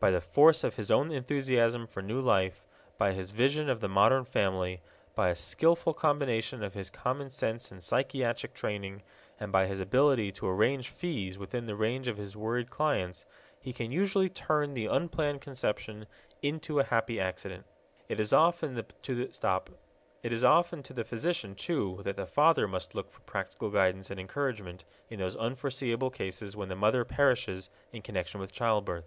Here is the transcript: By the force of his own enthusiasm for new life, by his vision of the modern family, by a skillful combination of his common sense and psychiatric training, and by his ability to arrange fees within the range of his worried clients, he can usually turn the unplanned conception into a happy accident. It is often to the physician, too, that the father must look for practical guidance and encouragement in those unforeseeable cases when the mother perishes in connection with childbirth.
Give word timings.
By 0.00 0.10
the 0.10 0.20
force 0.20 0.64
of 0.64 0.74
his 0.74 0.90
own 0.90 1.12
enthusiasm 1.12 1.86
for 1.86 2.02
new 2.02 2.20
life, 2.20 2.64
by 2.98 3.12
his 3.12 3.30
vision 3.30 3.70
of 3.70 3.78
the 3.78 3.86
modern 3.88 4.24
family, 4.24 4.80
by 5.14 5.28
a 5.28 5.36
skillful 5.36 5.94
combination 5.94 6.64
of 6.64 6.74
his 6.74 6.90
common 6.90 7.30
sense 7.30 7.70
and 7.70 7.80
psychiatric 7.80 8.54
training, 8.54 9.04
and 9.38 9.52
by 9.52 9.66
his 9.68 9.78
ability 9.78 10.32
to 10.32 10.48
arrange 10.48 10.88
fees 10.88 11.38
within 11.38 11.64
the 11.66 11.76
range 11.76 12.08
of 12.08 12.16
his 12.16 12.36
worried 12.36 12.70
clients, 12.70 13.24
he 13.60 13.72
can 13.72 13.92
usually 13.92 14.28
turn 14.28 14.74
the 14.74 14.86
unplanned 14.86 15.40
conception 15.42 16.08
into 16.42 16.80
a 16.80 16.90
happy 16.90 17.20
accident. 17.20 17.64
It 18.08 18.18
is 18.18 18.32
often 18.32 18.82
to 19.04 19.14
the 20.24 21.06
physician, 21.06 21.54
too, 21.54 22.00
that 22.02 22.16
the 22.16 22.26
father 22.26 22.66
must 22.66 22.96
look 22.96 23.12
for 23.12 23.20
practical 23.20 23.70
guidance 23.70 24.10
and 24.10 24.18
encouragement 24.18 24.82
in 25.08 25.20
those 25.20 25.36
unforeseeable 25.36 26.10
cases 26.10 26.56
when 26.56 26.68
the 26.68 26.74
mother 26.74 27.04
perishes 27.04 27.70
in 27.92 28.02
connection 28.02 28.40
with 28.40 28.50
childbirth. 28.50 29.06